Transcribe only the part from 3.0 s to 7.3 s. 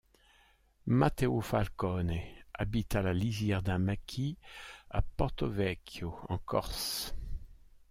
la lisière d’un maquis à Porto-Vecchio, en Corse.